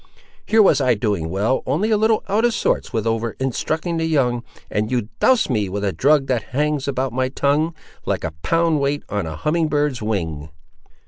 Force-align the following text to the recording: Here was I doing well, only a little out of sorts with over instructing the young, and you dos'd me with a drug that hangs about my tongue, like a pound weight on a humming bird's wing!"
Here 0.47 0.63
was 0.63 0.81
I 0.81 0.95
doing 0.95 1.29
well, 1.29 1.61
only 1.67 1.91
a 1.91 1.95
little 1.95 2.23
out 2.27 2.43
of 2.43 2.55
sorts 2.55 2.91
with 2.91 3.05
over 3.05 3.35
instructing 3.39 3.97
the 3.97 4.05
young, 4.05 4.43
and 4.67 4.89
you 4.89 5.09
dos'd 5.19 5.51
me 5.51 5.69
with 5.69 5.83
a 5.85 5.93
drug 5.93 6.25
that 6.25 6.41
hangs 6.57 6.87
about 6.87 7.13
my 7.13 7.29
tongue, 7.29 7.75
like 8.07 8.23
a 8.23 8.31
pound 8.41 8.79
weight 8.79 9.03
on 9.09 9.27
a 9.27 9.35
humming 9.35 9.67
bird's 9.67 10.01
wing!" 10.01 10.49